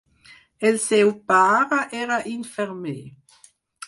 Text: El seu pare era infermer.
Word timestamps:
El 0.69 0.77
seu 0.85 1.11
pare 1.31 1.81
era 1.99 2.17
infermer. 2.31 2.95